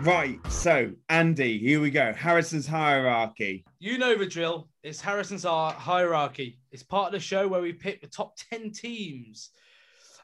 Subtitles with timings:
[0.00, 2.14] Right, so Andy, here we go.
[2.14, 3.66] Harrison's hierarchy.
[3.80, 4.70] You know the drill.
[4.82, 6.58] It's Harrison's Hierarchy.
[6.72, 9.50] It's part of the show where we pick the top 10 teams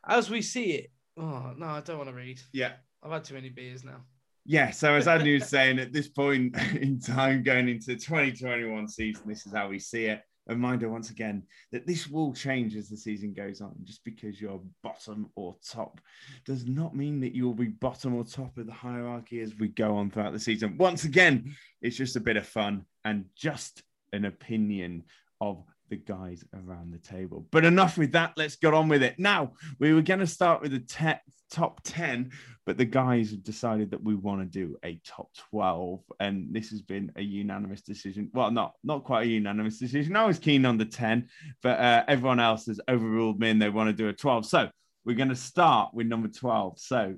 [0.09, 0.91] as we see it.
[1.19, 2.41] Oh, no, I don't want to read.
[2.55, 2.73] Yeah.
[3.03, 4.01] I've had too many beers now.
[4.47, 8.89] Yeah, so as Andy was saying, at this point in time, going into the 2021
[8.89, 10.23] season, this is how we see it.
[10.49, 11.43] A reminder once again
[11.73, 13.75] that this will change as the season goes on.
[13.83, 16.01] Just because you're bottom or top
[16.45, 19.69] does not mean that you will be bottom or top of the hierarchy as we
[19.69, 20.77] go on throughout the season.
[20.79, 25.03] Once again, it's just a bit of fun and just an opinion
[25.41, 27.47] of the guys around the table.
[27.51, 28.35] But enough with that.
[28.37, 29.19] Let's get on with it.
[29.19, 31.21] Now, we were going to start with the te-
[31.51, 32.33] top 10,
[32.65, 36.01] but the guys have decided that we want to do a top 12.
[36.21, 38.31] And this has been a unanimous decision.
[38.33, 40.17] Well, not, not quite a unanimous decision.
[40.17, 41.29] I was keen on the 10,
[41.63, 44.47] but uh, everyone else has overruled me and they want to do a 12.
[44.47, 44.69] So
[45.05, 46.79] we're going to start with number 12.
[46.79, 47.17] So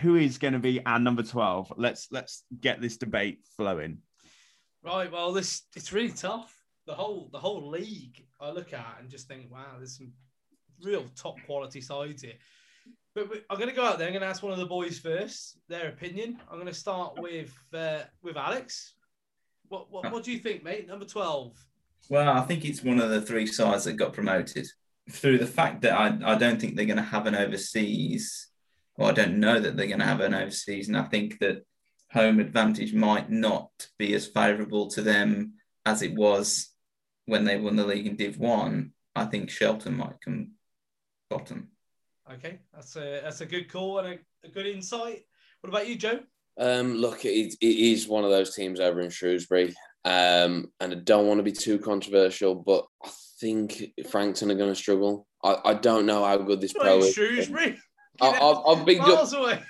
[0.00, 1.72] who is going to be our number 12?
[1.76, 3.98] Let's let's get this debate flowing.
[4.82, 5.10] Right.
[5.10, 6.56] Well, this it's really tough.
[6.90, 10.12] The whole the whole league I look at and just think, wow, there's some
[10.82, 12.38] real top quality sides here.
[13.14, 14.08] But I'm going to go out there.
[14.08, 16.40] I'm going to ask one of the boys first their opinion.
[16.48, 18.94] I'm going to start with uh, with Alex.
[19.68, 20.88] What, what what do you think, mate?
[20.88, 21.52] Number twelve.
[22.08, 24.66] Well, I think it's one of the three sides that got promoted
[25.08, 28.48] through the fact that I, I don't think they're going to have an overseas,
[28.96, 30.88] or I don't know that they're going to have an overseas.
[30.88, 31.64] And I think that
[32.10, 35.52] home advantage might not be as favourable to them
[35.86, 36.70] as it was
[37.30, 38.92] when they won the league in Div 1.
[39.14, 40.52] I think Shelton might come
[41.30, 41.68] bottom.
[42.30, 45.22] Okay, that's a that's a good call and a, a good insight.
[45.60, 46.20] What about you, Joe?
[46.58, 49.74] Um, look, it, it is one of those teams over in Shrewsbury,
[50.04, 53.10] um, and I don't want to be too controversial, but I
[53.40, 55.26] think Frankton are going to struggle.
[55.42, 57.14] I, I don't know how good this Not pro is.
[57.14, 57.78] Shrewsbury.
[58.20, 59.62] I, I've, I've bigged up, away.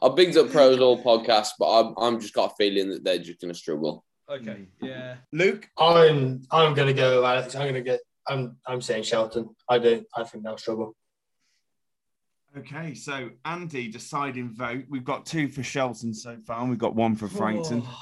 [0.00, 3.18] I've bigged up pros all podcast, but I'm, I'm just got a feeling that they're
[3.18, 4.04] just going to struggle.
[4.30, 4.86] Okay, hmm.
[4.86, 5.16] yeah.
[5.32, 5.68] Luke?
[5.78, 7.54] I'm I'm gonna go Alex.
[7.54, 9.50] I'm gonna get I'm I'm saying Shelton.
[9.68, 10.04] I do.
[10.16, 10.94] I think they'll struggle.
[12.56, 14.84] Okay, so Andy, deciding vote.
[14.88, 17.82] We've got two for Shelton so far, and we've got one for Frankton.
[17.84, 18.00] Oh.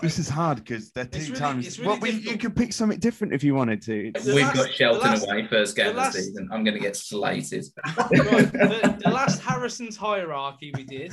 [0.00, 1.78] This is hard because they're two really- times.
[1.78, 4.08] really well, we- you could pick something different if you wanted to.
[4.08, 6.48] It's- We've last- got Shelton last- away first game the of the season.
[6.52, 7.64] I'm going to get slated.
[7.86, 11.12] right, the, the last Harrison's hierarchy we did,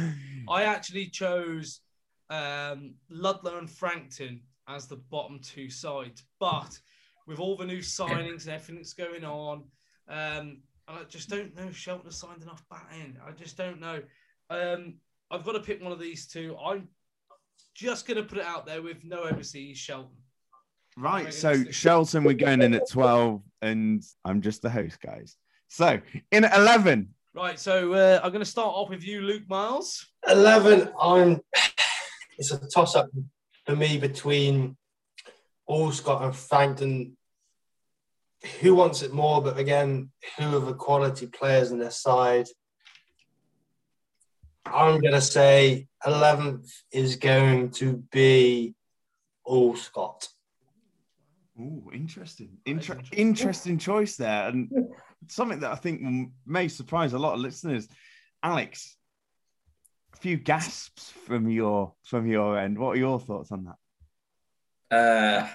[0.49, 1.81] I actually chose
[2.31, 6.23] um, Ludlow and Frankton as the bottom two sides.
[6.39, 6.79] But
[7.27, 9.65] with all the new signings and everything that's going on,
[10.07, 13.17] um, I just don't know if Shelton has signed enough back end.
[13.25, 14.01] I just don't know.
[14.49, 14.95] Um,
[15.29, 16.57] I've got to pick one of these two.
[16.57, 16.87] I'm
[17.75, 20.17] just going to put it out there with no overseas Shelton.
[20.97, 21.33] Right.
[21.33, 25.37] So Shelton, we're going in at 12, and I'm just the host, guys.
[25.67, 25.99] So
[26.31, 30.05] in at 11, Right, so uh, I'm going to start off with you, Luke Miles.
[30.27, 31.39] 11, I'm.
[32.37, 33.09] It's a toss up
[33.65, 34.77] for me between
[35.69, 37.17] Allscott and Frankton.
[38.61, 39.41] Who wants it more?
[39.41, 42.47] But again, who are the quality players in their side?
[44.65, 48.75] I'm going to say 11th is going to be
[49.47, 50.27] Allscott.
[51.59, 52.57] Oh, interesting.
[52.65, 53.19] Inter- interesting.
[53.19, 54.47] interesting choice there.
[54.47, 54.71] And
[55.27, 57.87] something that I think may surprise a lot of listeners.
[58.41, 59.00] Alex, a
[60.21, 62.77] few gasps from your from your end.
[62.77, 64.95] What are your thoughts on that?
[64.95, 65.47] Uh,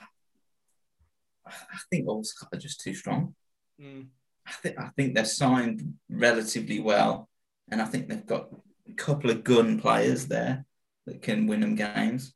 [1.47, 3.35] I think Allscott are just too strong.
[3.81, 4.09] Mm.
[4.47, 7.29] I think I think they're signed relatively well,
[7.71, 8.49] and I think they've got
[8.89, 10.65] a couple of gun players there
[11.07, 12.35] that can win them games.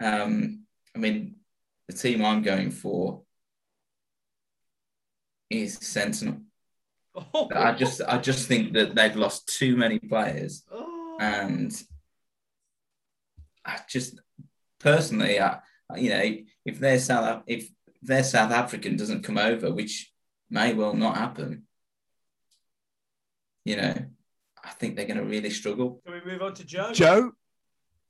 [0.00, 0.64] Um,
[0.94, 1.36] I mean,
[1.88, 3.22] the team I'm going for
[5.50, 6.40] is Sentinel.
[7.14, 10.81] Oh, I just I just think that they've lost too many players, Oh.
[11.22, 11.82] And
[13.64, 14.20] I just
[14.80, 15.60] personally, I
[15.96, 17.68] you know, if their South if
[18.02, 20.12] their South African doesn't come over, which
[20.50, 21.64] may well not happen,
[23.64, 23.94] you know,
[24.64, 26.00] I think they're going to really struggle.
[26.04, 26.92] Can we move on to Joe?
[26.92, 27.32] Joe,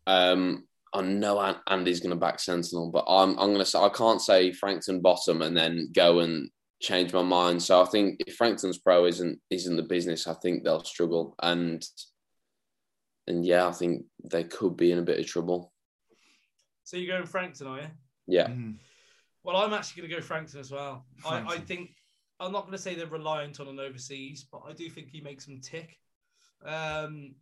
[0.06, 3.90] Um, I know Andy's going to back Sentinel, but I'm I'm going to say I
[3.90, 6.48] can't say Frankton bottom and then go and
[6.80, 7.62] change my mind.
[7.62, 11.84] So I think if Frankton's pro isn't isn't the business, I think they'll struggle and
[13.26, 15.72] and yeah, I think they could be in a bit of trouble.
[16.84, 17.86] So you're going Frankton, are you?
[18.26, 18.76] Yeah, Mm,
[19.44, 21.04] Well, I'm actually going to go Frankton as well.
[21.26, 21.90] I, I think
[22.40, 25.20] I'm not going to say they're reliant on an overseas, but I do think he
[25.20, 25.98] makes them tick.
[26.64, 27.34] Um,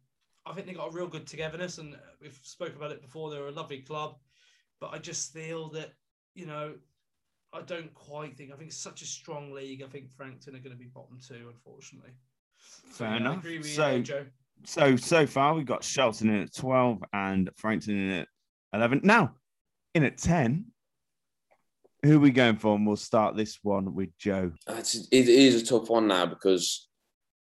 [0.47, 3.31] I think they got a real good togetherness, and we've spoke about it before.
[3.31, 4.17] They're a lovely club,
[4.81, 5.91] but I just feel that
[6.35, 6.75] you know,
[7.53, 8.53] I don't quite think.
[8.53, 9.83] I think it's such a strong league.
[9.83, 12.13] I think Frankton are going to be bottom two, unfortunately.
[12.59, 13.39] So, Fair yeah, I enough.
[13.39, 14.27] agree with you So- Joe.
[14.65, 18.29] So so far we've got Shelton in at 12 and Frankton in at
[18.75, 19.01] 11.
[19.05, 19.35] Now,
[19.95, 20.67] in at 10,
[22.03, 22.75] who are we going for?
[22.75, 24.53] And we'll start this one with Joe.
[24.67, 26.89] Uh, it's, it is a tough one now because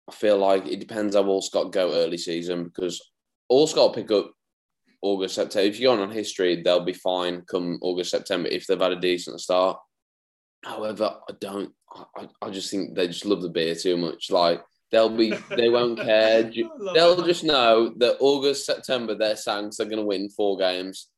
[0.08, 3.00] I feel like it depends how Allscott go early season because
[3.50, 4.32] Allscott will pick up
[5.00, 5.68] August, September.
[5.68, 9.40] If you're on history, they'll be fine come August, September if they've had a decent
[9.40, 9.78] start.
[10.64, 11.72] However, I don't.
[12.16, 14.30] I, I just think they just love the beer too much.
[14.30, 14.62] Like
[14.92, 16.44] they'll be, they won't care.
[16.44, 17.26] Ju- I love They'll that.
[17.26, 21.08] just know that August, September, their Saints are going to win four games,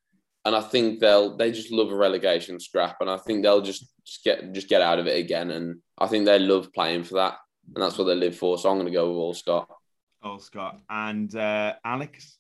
[0.45, 3.87] and I think they'll they just love a relegation scrap, and I think they'll just,
[4.07, 7.15] just get just get out of it again, and I think they love playing for
[7.17, 7.37] that,
[7.75, 8.57] and that's what they live for.
[8.59, 9.67] So I'm going to go with Allscott.
[10.23, 10.81] All Scott.
[10.89, 12.39] And uh, Alex?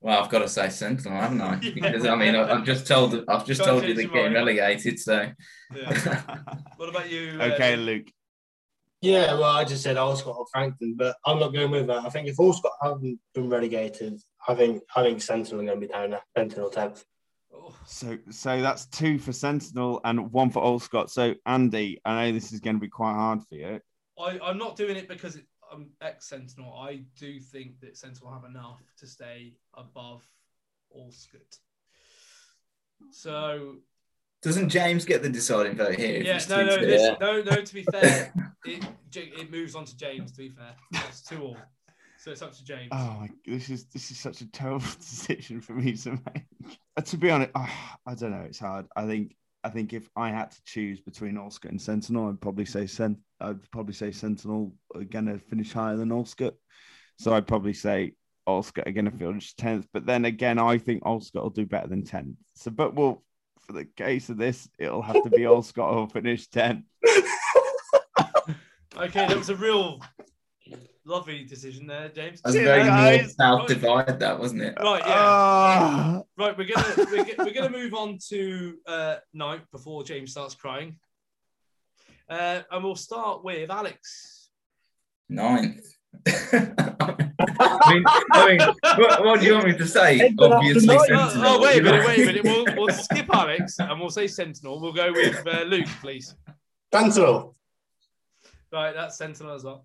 [0.00, 1.58] Well, I've got to say Sentinel, haven't I?
[1.60, 1.70] Yeah.
[1.74, 4.14] Because I mean, I- I've just told I've just Can't told you change they're your
[4.14, 5.30] getting relegated, so
[5.74, 6.22] Yeah.
[6.76, 7.36] What about you?
[7.40, 8.08] uh, okay, Luke.
[9.00, 12.04] Yeah, well, I just said Allscott or Frankton, but I'm not going with that.
[12.04, 15.86] I think if Allscott haven't been relegated, I think I think Sentinel are going to
[15.86, 17.04] be down there, Sentinel 10th.
[17.54, 21.10] oh, So so that's two for Sentinel and one for Allscott.
[21.10, 23.80] So Andy, I know this is going to be quite hard for you.
[24.18, 26.74] I, I'm not doing it because it, I'm ex Sentinel.
[26.74, 30.26] I do think that Sentinel have enough to stay above
[30.96, 31.58] Allscott.
[33.12, 33.76] So
[34.42, 36.16] doesn't James get the deciding vote here?
[36.16, 37.16] if yeah, no, no, to- this, Yeah.
[37.20, 37.62] no, no.
[37.62, 38.32] To be fair,
[38.64, 40.32] it it moves on to James.
[40.32, 40.74] To be fair,
[41.08, 41.56] it's two all.
[42.18, 42.88] So it's up to James.
[42.92, 46.44] Oh, my, this is this is such a terrible decision for me to make.
[46.96, 48.44] Uh, to be honest, ah, I don't know.
[48.46, 48.86] It's hard.
[48.96, 52.64] I think I think if I had to choose between Allscott and Sentinel, I'd probably
[52.64, 53.16] say Sen.
[53.40, 56.54] I'd probably say Sentinel are going to finish higher than Allscott.
[57.18, 58.14] So I'd probably say
[58.48, 59.86] Allscott are going to finish tenth.
[59.92, 62.36] But then again, I think Allscott will do better than tenth.
[62.54, 63.24] So, but well,
[63.68, 66.84] for the case of this, it'll have to be Allscott who'll finish tenth.
[68.96, 70.00] Okay, that was a real
[71.04, 72.40] lovely decision there, James.
[72.40, 73.34] That was a very you north guys.
[73.36, 74.74] south divide, that wasn't it?
[74.80, 75.14] Right, yeah.
[75.16, 76.22] Ah.
[76.36, 80.56] Right, we're gonna we're, go- we're gonna move on to uh, night before James starts
[80.56, 80.98] crying,
[82.28, 84.48] uh, and we'll start with Alex.
[85.28, 85.86] Ninth.
[86.30, 88.58] I mean, I mean
[88.98, 90.34] what, what do you want me to say?
[90.38, 91.46] Obviously, Oh, Sentinel.
[91.46, 92.44] oh, wait a minute, wait a minute.
[92.44, 94.80] We'll, we'll skip Alex and we'll say Sentinel.
[94.80, 96.34] We'll go with uh, Luke, please.
[96.92, 97.54] Sentinel.
[98.72, 99.84] Right, that's Sentinel as well.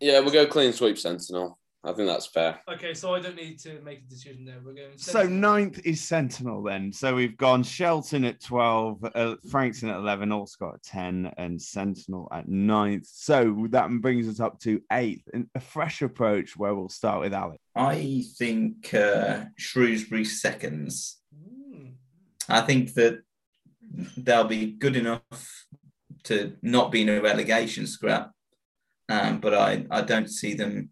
[0.00, 1.58] Yeah, we'll go clean sweep Sentinel.
[1.82, 2.60] I think that's fair.
[2.68, 4.60] Okay, so I don't need to make a decision there.
[4.62, 4.98] We're going.
[4.98, 6.92] So ninth is Sentinel then.
[6.92, 12.28] So we've gone Shelton at 12, uh, Frankton at 11, Allscott at 10, and Sentinel
[12.32, 13.08] at ninth.
[13.10, 15.22] So that brings us up to eighth.
[15.32, 17.62] And a fresh approach where we'll start with Alex.
[17.74, 21.18] I think uh, Shrewsbury seconds.
[21.34, 21.92] Hmm.
[22.46, 23.22] I think that
[24.18, 25.66] they'll be good enough
[26.24, 28.32] to not be in a relegation scrap,
[29.08, 30.90] um, but I, I don't see them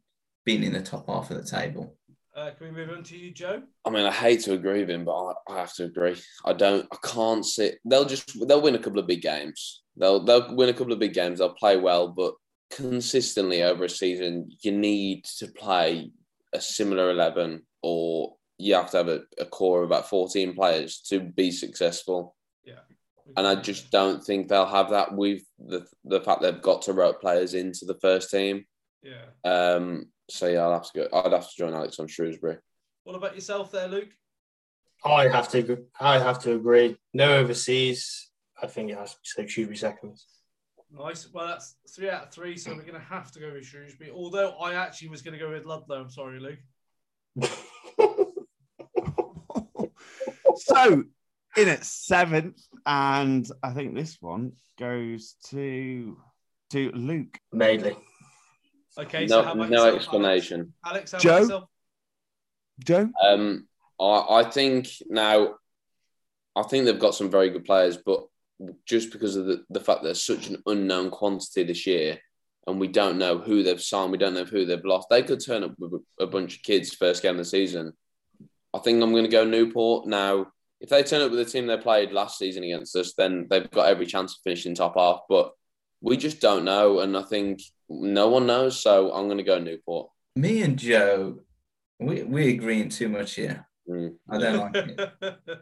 [0.48, 1.94] being in the top half of the table.
[2.34, 3.62] Uh, can we move on to you, Joe?
[3.84, 6.16] I mean, I hate to agree with him, but I, I have to agree.
[6.44, 6.86] I don't.
[6.90, 7.80] I can't sit.
[7.84, 8.26] They'll just.
[8.46, 9.82] They'll win a couple of big games.
[9.96, 10.20] They'll.
[10.24, 11.38] They'll win a couple of big games.
[11.38, 12.32] They'll play well, but
[12.70, 16.12] consistently over a season, you need to play
[16.54, 21.00] a similar eleven, or you have to have a, a core of about fourteen players
[21.08, 22.36] to be successful.
[22.64, 22.84] Yeah.
[23.36, 26.94] And I just don't think they'll have that with the the fact they've got to
[26.94, 28.64] rope players into the first team.
[29.02, 29.26] Yeah.
[29.44, 30.06] Um.
[30.30, 31.08] So yeah, I'll have to go.
[31.12, 32.58] I'd have to join Alex on Shrewsbury.
[33.04, 34.10] What about yourself there, Luke?
[35.04, 35.58] I have to.
[35.58, 36.96] agree- I have to agree.
[37.14, 38.30] No overseas.
[38.60, 40.26] I think it has to be so Shrewsbury seconds.
[40.90, 41.28] Nice.
[41.32, 44.10] Well, that's three out of three, so we're going to have to go with Shrewsbury.
[44.10, 46.00] Although I actually was going to go with Ludlow.
[46.02, 46.58] I'm sorry, Luke.
[50.56, 51.04] so
[51.56, 56.16] in at seventh, and I think this one goes to
[56.70, 57.38] to Luke.
[57.54, 57.96] Maidley.
[58.98, 60.72] Okay, so how No, about no yourself, explanation.
[60.84, 61.38] Alex, Alex how Joe?
[61.38, 61.64] yourself?
[62.84, 63.10] Joe?
[63.22, 63.68] Um,
[64.00, 65.54] I, I think now,
[66.56, 68.26] I think they've got some very good players, but
[68.86, 72.18] just because of the, the fact there's such an unknown quantity this year,
[72.66, 75.08] and we don't know who they've signed, we don't know who they've lost.
[75.08, 77.92] They could turn up with a, a bunch of kids first game of the season.
[78.74, 80.48] I think I'm going to go Newport now.
[80.80, 83.70] If they turn up with the team they played last season against us, then they've
[83.70, 85.20] got every chance of finishing top half.
[85.28, 85.52] But
[86.00, 88.80] we just don't know, and I think no one knows.
[88.80, 90.10] So I'm going to go Newport.
[90.36, 91.40] Me and Joe,
[91.98, 93.66] we we agreeing too much here.
[93.88, 94.14] Mm.
[94.30, 95.10] I don't like it.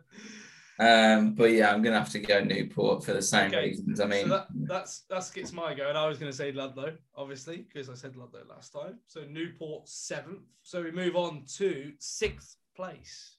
[0.78, 3.98] Um, but yeah, I'm gonna have to go Newport for the same Okay, reasons.
[3.98, 6.52] I mean, so that, that's that's gets my go, and I was going to say
[6.52, 8.98] Ludlow, obviously, because I said Ludlow last time.
[9.06, 10.42] So Newport seventh.
[10.62, 13.36] So we move on to sixth place.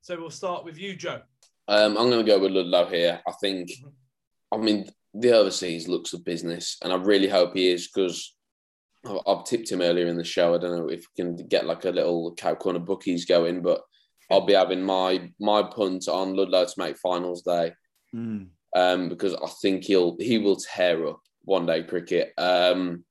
[0.00, 1.20] So we'll start with you, Joe.
[1.68, 3.20] Um, I'm going to go with Ludlow here.
[3.26, 3.70] I think,
[4.52, 8.34] I mean, the overseas looks a business, and I really hope he is because
[9.06, 10.54] I've, I've tipped him earlier in the show.
[10.54, 13.80] I don't know if we can get like a little cow corner bookies going, but
[14.30, 17.72] I'll be having my my punt on Ludlow to make finals day
[18.14, 18.46] Mm.
[18.76, 22.32] um, because I think he'll he will tear up one day cricket.
[22.38, 23.04] Um,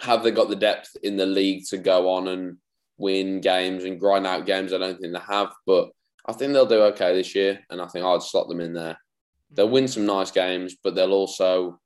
[0.00, 2.56] have they got the depth in the league to go on and
[2.96, 4.72] win games and grind out games?
[4.72, 5.90] I don't think they have, but
[6.26, 8.98] I think they'll do okay this year, and I think I'd slot them in there.
[9.50, 11.80] They'll win some nice games, but they'll also,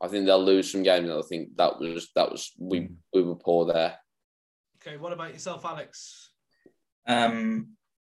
[0.00, 1.08] I think they'll lose some games.
[1.08, 3.96] And I think that was that was we we were poor there.
[4.80, 6.30] Okay, what about yourself, Alex?
[7.06, 7.68] um,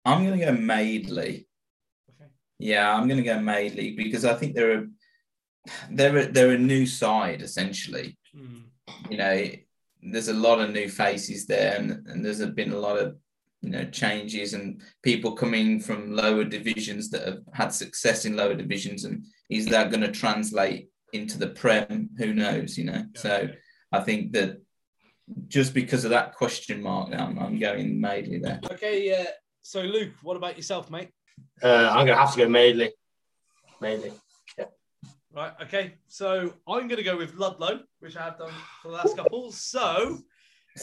[0.04, 1.46] I'm gonna go Maidley.
[2.10, 2.30] Okay.
[2.58, 4.86] Yeah, I'm gonna go Maidley because I think they're a
[5.90, 8.18] they're a, they're a new side essentially.
[8.34, 8.60] Hmm.
[9.08, 9.50] You know,
[10.02, 13.16] there's a lot of new faces there, and, and there's been a lot of
[13.62, 18.54] you know changes and people coming from lower divisions that have had success in lower
[18.54, 22.10] divisions, and is that going to translate into the Prem?
[22.18, 22.78] Who knows?
[22.78, 23.48] You know, Yeah, so.
[23.92, 24.60] I think that
[25.48, 28.60] just because of that question mark, I'm, I'm going Maidley there.
[28.72, 29.26] Okay, yeah.
[29.62, 31.10] So Luke, what about yourself, mate?
[31.62, 32.90] Uh, I'm going to have to go Maidley.
[33.82, 34.12] Maidley.
[34.58, 34.66] Yeah.
[35.32, 35.52] Right.
[35.62, 35.94] Okay.
[36.08, 38.52] So I'm going to go with Ludlow, which I have done
[38.82, 39.52] for the last couple.
[39.52, 40.18] So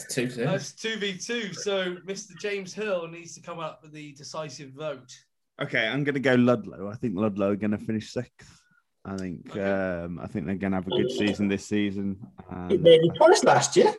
[0.04, 0.44] It's two two.
[0.44, 1.52] that's two v two.
[1.52, 2.36] So Mr.
[2.40, 5.12] James Hill needs to come up with the decisive vote.
[5.60, 6.88] Okay, I'm going to go Ludlow.
[6.88, 8.60] I think Ludlow are going to finish sixth.
[9.04, 9.60] I think Okay.
[10.04, 12.16] um, I think they're going to have a good season this season.
[12.38, 13.92] It And, made me twice last year.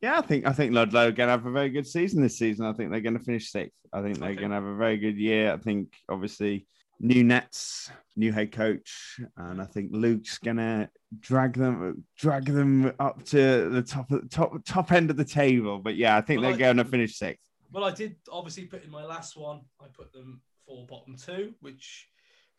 [0.00, 2.38] yeah, I think I think Ludlow are going to have a very good season this
[2.38, 2.66] season.
[2.66, 3.78] I think they're going to finish sixth.
[3.92, 4.38] I think they're Okay.
[4.40, 5.52] going to have a very good year.
[5.52, 6.66] I think obviously
[6.98, 10.88] new nets, new head coach, and I think Luke's going to
[11.20, 15.24] drag them drag them up to the top of the top top end of the
[15.24, 15.78] table.
[15.78, 17.40] But yeah, I think Well, they're I- going to finish sixth.
[17.70, 19.62] Well, I did obviously put in my last one.
[19.80, 22.08] I put them for bottom two, which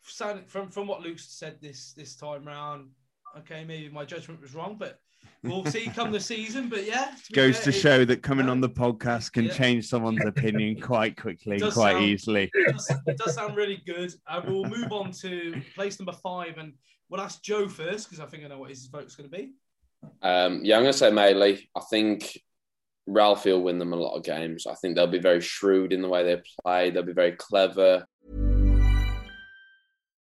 [0.02, 2.90] sounded from from what Luke said this this time round.
[3.38, 5.00] Okay, maybe my judgment was wrong, but
[5.42, 6.68] we'll see come the season.
[6.68, 9.52] But yeah, to Goes fair, to it- show that coming on the podcast can Yeah.
[9.54, 12.50] change someone's opinion quite quickly, quite sound- easily.
[12.54, 14.12] it does, it does sound really good.
[14.28, 16.74] Uh, we'll move on to place number five, and
[17.08, 19.52] we'll ask Joe first because I think I know what his vote's going to be.
[20.22, 21.66] Um, yeah, I'm going to say Maidley.
[21.76, 22.38] I think
[23.06, 24.66] Ralphie will win them a lot of games.
[24.66, 26.90] I think they'll be very shrewd in the way they play.
[26.90, 28.06] They'll be very clever.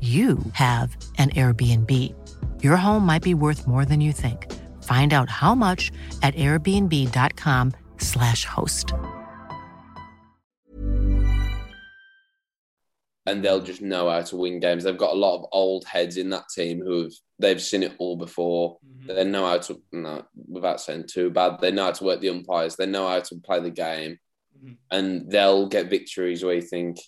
[0.00, 1.90] you have an Airbnb.
[2.62, 4.50] Your home might be worth more than you think.
[4.82, 8.92] Find out how much at airbnb.com/slash host.
[13.26, 14.82] and they'll just know how to win games.
[14.82, 17.94] They've got a lot of old heads in that team who have they've seen it
[17.98, 18.78] all before.
[18.84, 19.14] Mm-hmm.
[19.14, 21.60] They know how to no, without saying too bad.
[21.60, 22.74] They know how to work the umpires.
[22.74, 24.18] They know how to play the game,
[24.60, 24.76] Mhm.
[24.90, 26.98] and they'll get victories where you think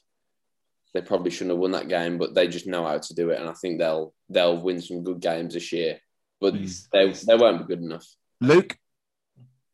[0.95, 3.41] they probably shouldn't have won that game, but they just know how to do it.
[3.41, 5.99] And I think they'll they'll win some good games this year,
[6.41, 6.89] but Mm.
[6.93, 8.07] they they won't be good enough.
[8.41, 8.77] Luke,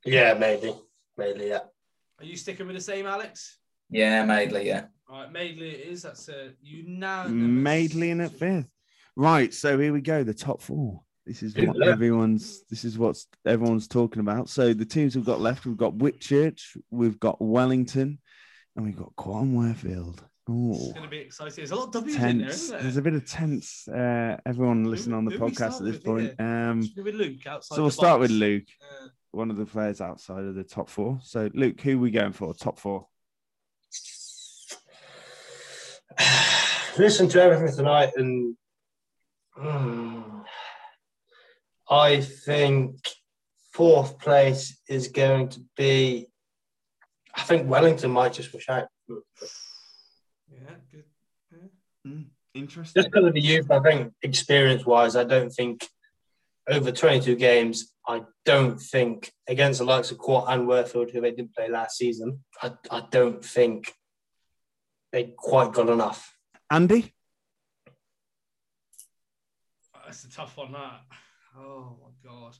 [0.04, 0.74] Yeah, maybe.
[1.16, 1.60] Maybe, yeah.
[2.18, 3.58] Are you sticking with the same, Alex?
[3.90, 4.86] Yeah, Maidley, yeah.
[5.08, 6.02] All right, Maidley it is.
[6.02, 7.92] That's a unanimous.
[7.92, 8.68] Maidley in at fifth.
[9.16, 10.22] Right, so here we go.
[10.24, 11.02] The top four.
[11.26, 12.62] This is what everyone's.
[12.70, 14.48] This is what everyone's talking about.
[14.48, 18.18] So the teams we've got left, we've got Whitchurch, we've got Wellington,
[18.76, 20.24] and we've got Quam Warefield.
[20.52, 21.54] It's Oh, going to be exciting.
[21.56, 22.62] There's a lot of W's in there, tense.
[22.62, 23.86] isn't There's a bit of tense.
[23.86, 26.34] Uh, everyone listening on the podcast at this with point.
[26.40, 27.76] Um, with Luke outside.
[27.76, 28.30] so we'll the start with?
[28.32, 31.20] Luke, Uh, one of the players outside of the top four.
[31.22, 32.52] So Luke, who are we going for?
[32.54, 33.06] Top four.
[36.98, 38.56] Listen to everything tonight, and
[39.56, 40.44] mm,
[41.88, 42.96] I think
[43.72, 46.26] fourth place is going to be.
[47.36, 48.88] I think Wellington might just push out.
[50.50, 51.04] Yeah, good.
[52.04, 52.22] Hmm,
[52.54, 53.02] interesting.
[53.02, 55.86] Just because of the youth, I think experience wise, I don't think
[56.68, 61.30] over 22 games, I don't think against the likes of Court and Worfield, who they
[61.30, 63.92] didn't play last season, I, I don't think
[65.12, 66.34] they quite got enough.
[66.70, 67.12] Andy.
[70.04, 70.72] That's a tough one.
[70.72, 71.00] That.
[71.56, 72.56] Oh my god.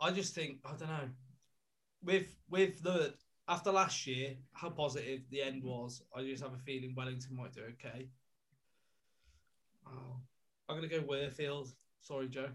[0.00, 1.08] I just think I don't know.
[2.02, 3.14] With with the
[3.48, 7.52] after last year, how positive the end was, I just have a feeling Wellington might
[7.54, 8.08] do okay.
[9.86, 10.16] Oh,
[10.68, 11.72] I'm gonna go Worfield.
[12.02, 12.48] Sorry, Joe.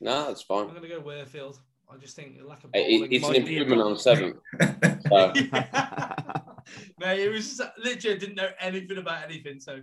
[0.00, 0.68] No, that's fine.
[0.68, 1.58] I'm gonna go Worfield.
[1.92, 4.34] I just think lack of It- it's an might be a improvement on seven.
[5.12, 5.32] So,
[6.98, 9.60] Mate, it was just, literally I didn't know anything about anything.
[9.60, 9.80] So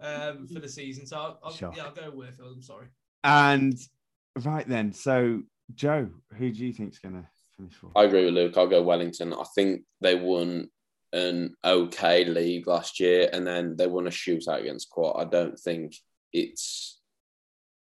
[0.00, 1.72] um, for the season, so I'll, I'll, Sure.
[1.76, 2.54] yeah, I'll go Worfield.
[2.54, 2.88] I'm sorry.
[3.22, 3.78] And
[4.42, 5.42] right then, so
[5.74, 7.92] Joe, who do you think's going to finish fourth?
[7.96, 8.56] I agree with Luke.
[8.56, 9.32] I'll go Wellington.
[9.32, 10.68] I think they won
[11.12, 15.16] an okay league last year, and then they won a shootout against Quat.
[15.18, 15.94] I don't think
[16.32, 17.00] it's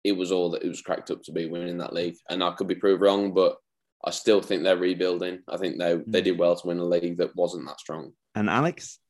[0.04, 2.52] it was all that it was cracked up to be winning that league, and I
[2.52, 3.56] could be proved wrong, but
[4.04, 5.40] I still think they're rebuilding.
[5.48, 8.12] I think they they did well to win a league that wasn't that strong.
[8.34, 9.00] And Alex?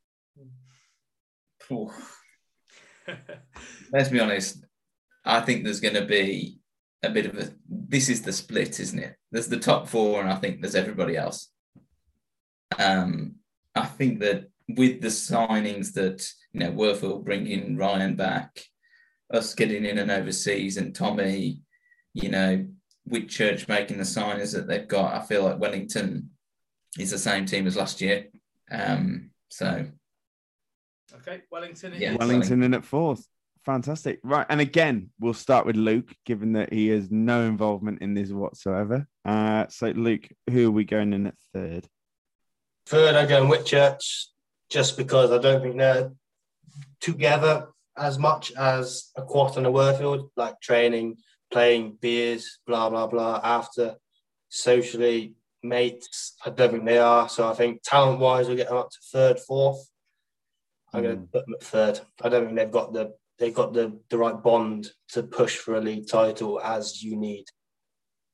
[3.92, 4.64] Let's be honest.
[5.25, 6.61] I think there's going to be
[7.03, 7.51] a bit of a.
[7.69, 9.17] This is the split, isn't it?
[9.31, 11.51] There's the top four, and I think there's everybody else.
[12.79, 13.37] Um,
[13.75, 18.61] I think that with the signings that you know, Worfield bringing Ryan back,
[19.33, 21.61] us getting in and overseas, and Tommy,
[22.15, 22.67] you know,
[23.09, 26.31] Whitchurch making the signings that they've got, I feel like Wellington
[26.99, 28.27] is the same team as last year.
[28.71, 29.87] Um, so
[31.15, 31.95] Okay, Wellington.
[31.95, 32.17] it Yeah.
[32.17, 33.27] Wellington in at fourth.
[33.67, 34.21] Fantastic.
[34.23, 34.47] Right.
[34.49, 39.09] And again, we'll start with Luke, given that he has no involvement in this whatsoever.
[39.25, 41.89] Uh, so, Luke, who are we going in at third?
[42.87, 44.27] Third, I go in Whitchurch
[44.71, 46.13] just because I don't think they're
[47.01, 47.67] together
[47.99, 51.17] as much as a Quat and a Worfield, like training,
[51.51, 53.97] playing beers, blah, blah, blah, after
[54.49, 56.35] socially mates.
[56.45, 57.29] I don't think they are.
[57.29, 59.91] So I think talent wise, we'll get them up to third, fourth.
[60.93, 61.33] I'm going to Mm.
[61.33, 62.01] put them at third.
[62.23, 65.75] I don't think they've got the they've got the, the right bond to push for
[65.77, 67.44] a league title as you need.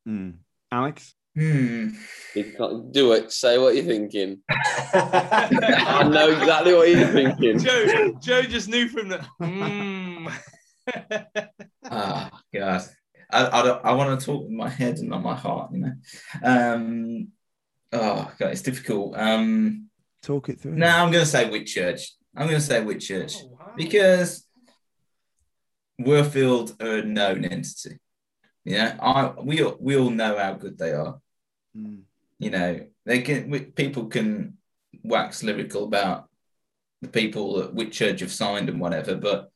[0.09, 0.35] Mm.
[0.71, 1.15] Alex?
[1.35, 1.89] Hmm.
[2.35, 3.33] You can't do it.
[3.33, 4.41] Say what you're thinking.
[4.51, 7.59] I know exactly what you're thinking.
[7.59, 9.27] Joe, Joe just knew from the.
[9.41, 10.33] Mm.
[11.85, 12.83] Ah, God.
[13.31, 15.93] I, I, I want to talk with my head and not my heart, you know.
[16.43, 17.29] Um,
[17.93, 19.15] oh, God, it's difficult.
[19.17, 19.89] Um,
[20.23, 20.73] Talk it through.
[20.77, 22.03] no, I'm going to say Whitchurch.
[22.37, 23.73] I'm going to say Whitchurch Oh, wow.
[23.77, 24.47] because
[26.01, 27.99] Worfield are a known entity.
[28.65, 31.21] Yeah, I we all, we all know how good they are.
[31.77, 32.03] Mm.
[32.39, 34.59] You know, they can we- people can
[35.03, 36.29] wax lyrical about
[37.01, 39.51] the people that Whitchurch have signed and whatever, but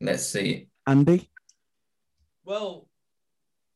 [0.00, 0.68] let's see.
[0.86, 1.30] Andy?
[2.44, 2.88] Well,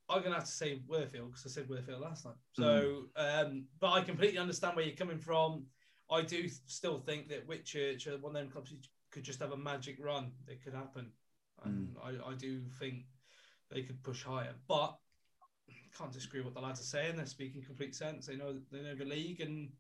[0.09, 2.35] I'm gonna have to say Worfield because I said Worfield last time.
[2.55, 5.67] So, um, but I completely understand where you're coming from.
[6.11, 8.75] I do still think that Whitchurch are one of them clubs
[9.11, 10.33] could just have a magic run.
[10.49, 11.13] It could happen,
[11.65, 13.05] and I, I do think
[13.71, 14.55] they could push higher.
[14.69, 14.97] But
[15.97, 17.17] can't disagree what the lads are saying.
[17.17, 18.27] They're speaking complete sense.
[18.27, 19.71] They know they know the league, and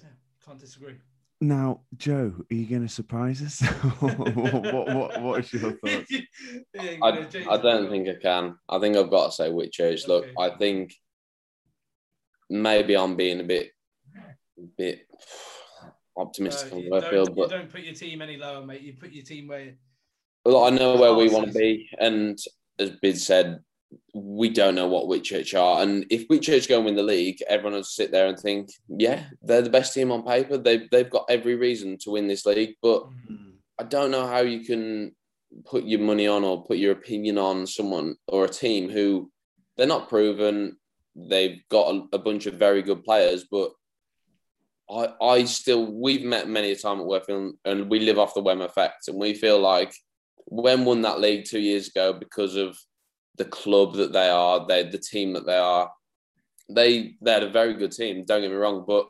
[0.00, 0.10] yeah,
[0.44, 0.96] can't disagree.
[1.40, 3.60] Now, Joe, are you going to surprise us?
[4.00, 6.12] what, what, what, what's your thoughts?
[6.72, 8.56] Yeah, I, I don't think I can.
[8.68, 10.06] I think I've got to say Whitchurch.
[10.06, 10.34] Look, Okay.
[10.38, 10.94] I think
[12.48, 13.72] maybe I'm being a bit,
[14.56, 15.08] a bit
[16.16, 18.82] optimistic Uh, on you, Worfield, you but don't put your team any lower, mate.
[18.82, 19.74] You put your team where
[20.44, 22.38] Well, I know where we want to be, and
[22.78, 23.60] as Bid said,
[24.14, 25.82] we don't know what Whitchurch are.
[25.82, 29.24] And if Whitchurch go and win the league, everyone will sit there and think, yeah,
[29.42, 30.58] they're the best team on paper.
[30.58, 32.74] They've they've got every reason to win this league.
[32.82, 33.50] But mm-hmm.
[33.78, 35.14] I don't know how you can
[35.64, 39.30] put your money on or put your opinion on someone or a team who
[39.76, 40.76] they're not proven.
[41.14, 43.72] They've got a, a bunch of very good players, but
[44.90, 48.40] I I still we've met many a time at Worfield and we live off the
[48.42, 49.94] Wem effect, and we feel like
[50.52, 52.78] Wem won that league two years ago because of
[53.38, 55.90] the club that they are, they the team that they are.
[56.68, 58.24] They they had a very good team.
[58.26, 59.06] Don't get me wrong, but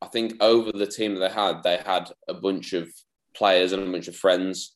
[0.00, 2.88] I think over the team that they had, they had a bunch of
[3.36, 4.74] players and a bunch of friends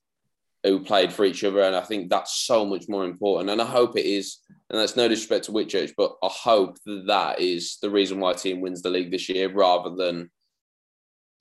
[0.63, 3.49] who played for each other, and I think that's so much more important.
[3.49, 4.39] And I hope it is.
[4.69, 8.33] And that's no disrespect to Whitchurch, but I hope that that is the reason why
[8.33, 10.31] a team wins the league this year, rather than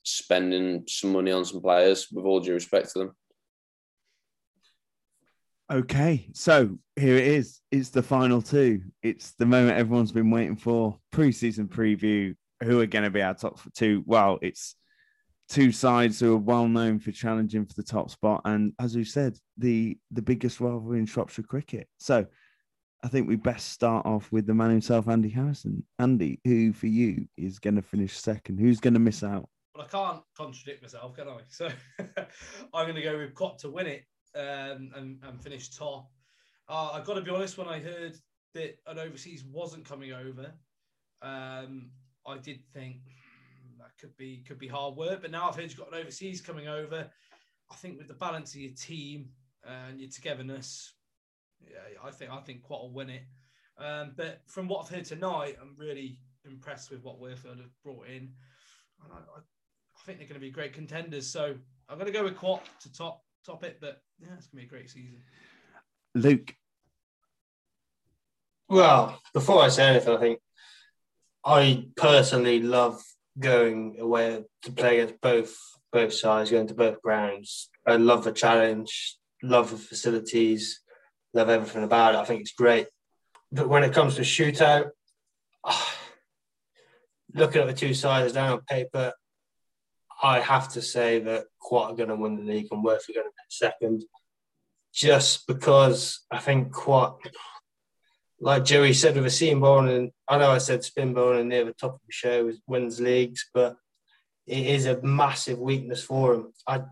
[0.04, 2.08] spending some money on some players.
[2.10, 3.16] With all due respect to them.
[5.72, 7.60] Okay, so here it is.
[7.70, 8.82] It's the final two.
[9.02, 10.98] It's the moment everyone's been waiting for.
[11.10, 12.34] Preseason preview.
[12.62, 14.02] Who are going to be our top two?
[14.06, 14.76] Well, it's
[15.48, 19.04] two sides who are well known for challenging for the top spot, and as we
[19.04, 21.88] said, the the biggest rivalry in Shropshire cricket.
[21.98, 22.26] So,
[23.02, 25.84] I think we best start off with the man himself, Andy Harrison.
[25.98, 28.58] Andy, who for you is going to finish second?
[28.58, 29.48] Who's going to miss out?
[29.74, 31.38] Well, I can't contradict myself, can I?
[31.48, 31.70] So
[32.74, 36.10] I'm going to go with Cot to win it um, and, and finish top.
[36.68, 38.16] Uh, I've got to be honest, when I heard
[38.54, 40.52] that an overseas wasn't coming over,
[41.22, 41.90] um,
[42.26, 45.22] I did think "Hmm, that could be could be hard work.
[45.22, 47.10] But now I've heard you've got an overseas coming over.
[47.70, 49.30] I think with the balance of your team
[49.64, 50.94] and your togetherness,
[51.60, 53.24] yeah, I think I think Quat will win it.
[53.78, 58.06] Um, but from what I've heard tonight, I'm really impressed with what Worfield have brought
[58.06, 58.32] in.
[59.02, 61.26] And I, I, I think they're going to be great contenders.
[61.26, 61.54] So
[61.88, 63.78] I'm going to go with Quat to top top it.
[63.80, 65.18] But yeah, it's going to be a great season.
[66.14, 66.54] Luke.
[68.68, 70.40] Well, before I say anything, I think
[71.44, 73.02] I personally love
[73.38, 75.56] going away to play against both
[75.92, 77.70] both sides, going to both grounds.
[77.86, 80.80] I love the challenge, love the facilities,
[81.34, 82.18] love everything about it.
[82.18, 82.88] I think it's great.
[83.52, 84.90] But when it comes to shootout,
[85.62, 85.96] ah,
[87.32, 89.12] looking at the two sides down on paper,
[90.22, 93.12] I have to say that Quat are going to win the league and Worth are
[93.12, 94.04] going to be second,
[94.92, 97.18] just because I think Quat
[98.40, 101.72] like Joey said with a seam and I know I said spin bowling near the
[101.72, 103.76] top of the show is wins leagues, but
[104.46, 106.52] it is a massive weakness for him.
[106.66, 106.82] I,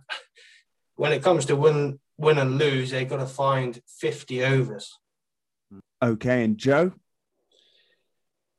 [0.97, 4.99] when it comes to win, win and lose, they've got to find 50 overs.
[6.03, 6.93] Okay, and Joe.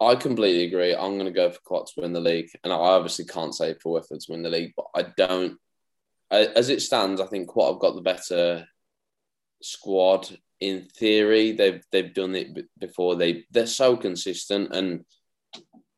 [0.06, 0.94] I completely agree.
[0.94, 3.76] I'm going to go for Quat to win the league, and I obviously can't say
[3.76, 5.58] for Worfield to win the league, but I don't.
[6.32, 8.68] As it stands, I think Quat have got the better
[9.62, 10.38] squad.
[10.60, 13.16] In theory, they've they've done it before.
[13.16, 15.04] They they're so consistent, and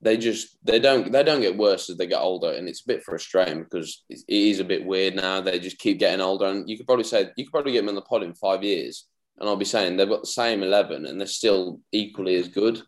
[0.02, 2.88] they just they don't they don't get worse as they get older, and it's a
[2.88, 5.42] bit frustrating because it it is a bit weird now.
[5.42, 7.90] They just keep getting older, and you could probably say you could probably get them
[7.90, 11.06] in the pod in five years, and I'll be saying they've got the same eleven,
[11.06, 12.82] and they're still equally as good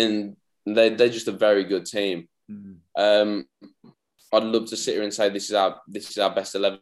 [0.00, 0.36] and
[0.66, 2.28] they they're just a very good team.
[2.96, 3.46] Um,
[4.32, 6.80] I'd love to sit here and say this is our this is our best eleven,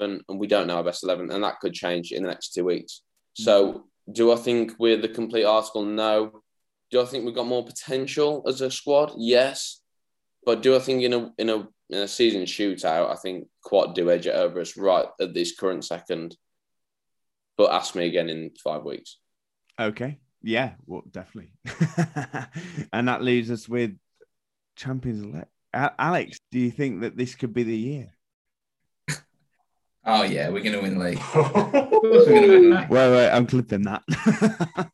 [0.00, 2.64] and we don't know our best eleven, and that could change in the next two
[2.64, 3.02] weeks.
[3.34, 5.84] So, do I think we're the complete article?
[5.84, 6.42] No,
[6.90, 9.12] Do I think we've got more potential as a squad?
[9.16, 9.80] Yes,
[10.44, 13.94] but do I think in a in a in a season shootout, I think Quat
[13.94, 16.36] do edge it over us right at this current second.
[17.56, 19.18] But ask me again in five weeks.
[19.80, 20.18] Okay.
[20.42, 21.52] Yeah, well, definitely.
[22.92, 23.96] and that leaves us with
[24.76, 25.44] Champions League.
[25.74, 28.10] Alex, do you think that this could be the year?
[30.04, 31.20] Oh yeah, we're gonna win the league.
[31.34, 32.88] of gonna win league.
[32.88, 34.02] Wait, wait, I'm clipping that.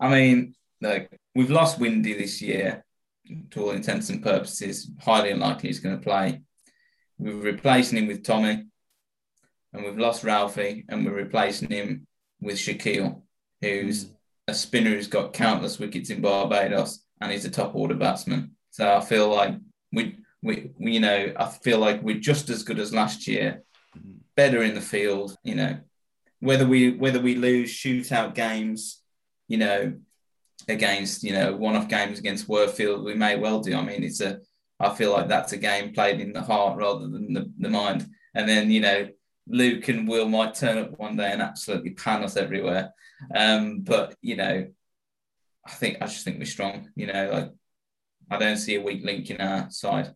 [0.00, 2.84] I mean, like we've lost Windy this year
[3.50, 4.90] to all intents and purposes.
[5.00, 6.42] Highly unlikely he's going to play.
[7.18, 8.64] We're replacing him with Tommy,
[9.72, 12.06] and we've lost Ralphie, and we're replacing him
[12.40, 13.22] with Shaquille,
[13.60, 14.10] who's mm.
[14.48, 18.52] a spinner who's got countless wickets in Barbados, and he's a top order batsman.
[18.70, 19.54] So I feel like
[19.92, 23.62] we, we, we you know, I feel like we're just as good as last year,
[23.96, 24.16] mm.
[24.34, 25.36] better in the field.
[25.42, 25.78] You know,
[26.40, 29.02] whether we whether we lose shootout games,
[29.48, 29.94] you know,
[30.68, 33.74] against you know one-off games against Worfield, we may well do.
[33.76, 34.40] I mean, it's a
[34.78, 38.06] I feel like that's a game played in the heart rather than the, the mind.
[38.34, 39.08] And then you know
[39.48, 42.92] Luke and Will might turn up one day and absolutely pan us everywhere.
[43.34, 44.66] Um, but you know,
[45.64, 46.90] I think I just think we're strong.
[46.94, 47.52] You know, like
[48.30, 50.14] I don't see a weak link in our side.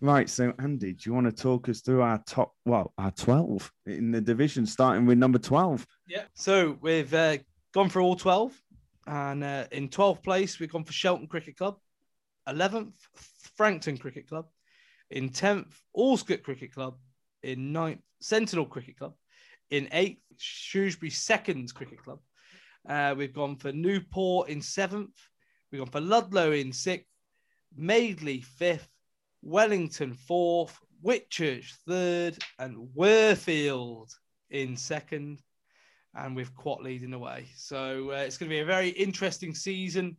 [0.00, 0.28] Right.
[0.28, 4.10] So, Andy, do you want to talk us through our top, well, our 12 in
[4.10, 5.86] the division, starting with number 12?
[6.08, 6.24] Yeah.
[6.34, 7.36] So, we've uh,
[7.72, 8.52] gone for all 12.
[9.06, 11.78] And uh, in 12th place, we've gone for Shelton Cricket Club.
[12.48, 12.94] 11th,
[13.56, 14.46] Frankton Cricket Club.
[15.10, 16.96] In 10th, Allscott Cricket Club.
[17.42, 19.14] In ninth, Sentinel Cricket Club.
[19.70, 22.20] In 8th, Shrewsbury Seconds Cricket Club.
[22.88, 25.12] Uh, we've gone for Newport in 7th.
[25.70, 27.04] We've gone for Ludlow in 6th.
[27.78, 28.88] Maidley 5th.
[29.42, 30.74] Wellington 4th.
[31.04, 32.38] Whitchurch 3rd.
[32.58, 34.10] And Worfield
[34.50, 35.38] in 2nd
[36.14, 37.48] and with Quat leading the way.
[37.56, 40.16] So uh, it's going to be a very interesting season.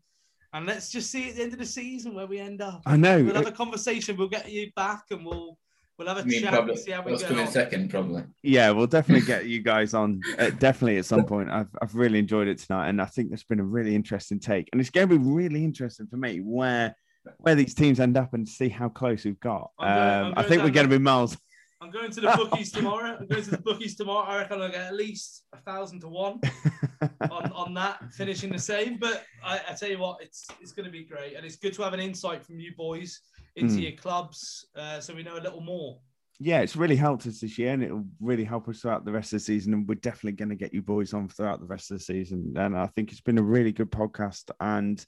[0.53, 2.81] And let's just see at the end of the season where we end up.
[2.85, 3.23] I know.
[3.23, 4.17] We'll have a conversation.
[4.17, 5.57] We'll get you back and we'll
[5.97, 7.45] we'll have a mean, chat probably, and see how we let's get come on.
[7.45, 8.23] in second, probably.
[8.41, 10.21] Yeah, we'll definitely get you guys on.
[10.37, 11.49] Uh, definitely at some point.
[11.49, 14.69] I've, I've really enjoyed it tonight, and I think that's been a really interesting take.
[14.71, 16.95] And it's going to be really interesting for me where
[17.37, 19.71] where these teams end up and see how close we've got.
[19.79, 21.37] I'm going- Um, I think we're going to be miles.
[21.81, 23.17] I'm going to the bookies tomorrow.
[23.19, 24.25] I'm going to the bookies tomorrow.
[24.25, 26.39] I reckon I'll get at least a thousand to one
[27.29, 28.97] on, on that, finishing the same.
[28.97, 31.73] But I, I tell you what, it's it's going to be great, and it's good
[31.73, 33.19] to have an insight from you boys
[33.55, 33.81] into Mm.
[33.83, 35.99] your clubs, uh, so we know a little more.
[36.39, 39.31] yeah, it's really helped us this year, and it'll really help us throughout the rest
[39.31, 39.73] of the season.
[39.73, 42.53] And we're definitely going to get you boys on throughout the rest of the season.
[42.57, 44.49] And I think it's been a really good podcast.
[44.59, 45.05] And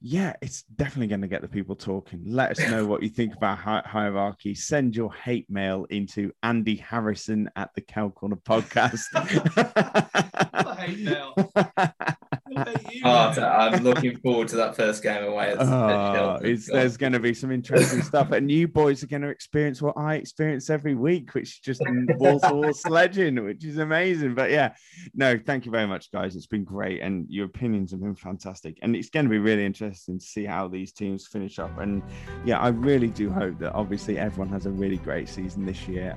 [0.00, 2.22] yeah, it's definitely going to get the people talking.
[2.26, 4.54] Let us know what you think about hi- hierarchy.
[4.56, 9.04] Send your hate mail into Andy Harrison at the Cow Corner podcast.
[10.78, 11.34] Hate now.
[13.04, 13.34] I hate you, man.
[13.34, 15.54] so I'm looking forward to that first game away.
[15.58, 19.82] Oh, there's going to be some interesting stuff, and you boys are going to experience
[19.82, 24.34] what I experience every week, which is just wall sledging, which is amazing.
[24.34, 24.74] But yeah,
[25.14, 26.36] no, thank you very much, guys.
[26.36, 29.64] It's been great, and your opinions have been fantastic, and it's going to be really
[29.64, 31.78] interesting to see how these teams finish up.
[31.78, 32.02] And
[32.44, 36.16] yeah, I really do hope that obviously everyone has a really great season this year.